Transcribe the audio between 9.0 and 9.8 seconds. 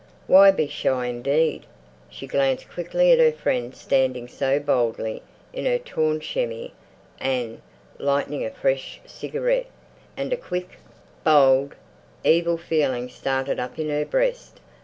cigarette;